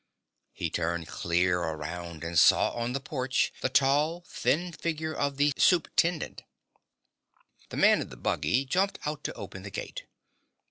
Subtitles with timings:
[0.51, 5.51] He turned clear around and saw on the porch the tall, thin figure of the
[5.57, 6.39] Supe'tendent.
[7.69, 10.07] The man in the buggy jumped out to open the gate.